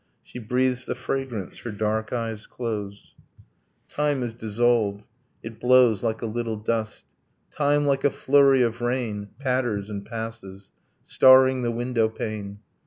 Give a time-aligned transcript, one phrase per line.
[0.23, 3.13] She breathes the fragrance; her dark eyes close...
[3.87, 5.07] Time is dissolved,
[5.43, 7.05] it blows like a little dust:
[7.51, 10.71] Time, like a flurry of rain, Patters and passes,
[11.03, 12.61] starring the window pane.